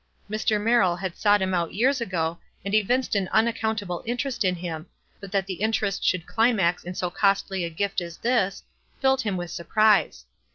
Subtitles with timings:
[0.27, 0.59] Mr.
[0.59, 4.87] Merrill had sought him out 3'cars ago, and evinced an unaccounta ble interest in him—
[5.19, 8.63] but that the interest should climax in so costly a gift as this,
[8.99, 10.25] filled him with surprise.